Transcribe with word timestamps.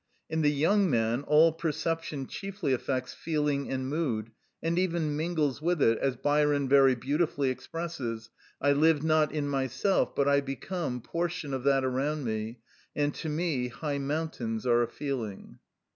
In 0.31 0.41
the 0.41 0.49
young 0.49 0.89
man 0.89 1.21
all 1.27 1.51
perception 1.51 2.25
chiefly 2.25 2.73
affects 2.73 3.13
feeling 3.13 3.69
and 3.69 3.87
mood, 3.87 4.31
and 4.63 4.79
even 4.79 5.15
mingles 5.15 5.61
with 5.61 5.79
it, 5.79 5.99
as 5.99 6.15
Byron 6.15 6.67
very 6.67 6.95
beautifully 6.95 7.51
expresses— 7.51 8.31
"I 8.59 8.71
live 8.71 9.03
not 9.03 9.31
in 9.31 9.47
myself, 9.47 10.15
but 10.15 10.27
I 10.27 10.41
become 10.41 11.01
Portion 11.01 11.53
of 11.53 11.63
that 11.65 11.83
around 11.85 12.23
me; 12.25 12.61
and 12.95 13.13
to 13.13 13.29
me 13.29 13.67
High 13.67 13.99
mountains 13.99 14.65
are 14.65 14.81
a 14.81 14.87
feeling." 14.87 15.59